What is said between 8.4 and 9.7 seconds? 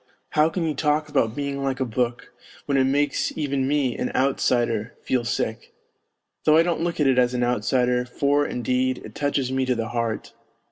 indeed, it touches me